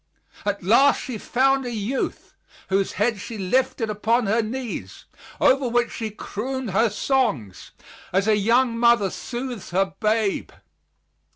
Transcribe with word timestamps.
At 0.47 0.63
last 0.63 0.99
she 1.03 1.19
found 1.19 1.63
a 1.63 1.71
youth, 1.71 2.33
whose 2.69 2.93
head 2.93 3.21
she 3.21 3.37
lifted 3.37 3.87
upon 3.87 4.25
her 4.25 4.41
knees, 4.41 5.05
over 5.39 5.69
which 5.69 5.91
she 5.91 6.09
crooned 6.09 6.71
her 6.71 6.89
songs, 6.89 7.69
as 8.11 8.27
a 8.27 8.35
young 8.35 8.75
mother 8.75 9.11
soothes 9.11 9.69
her 9.69 9.93
babe. 9.99 10.51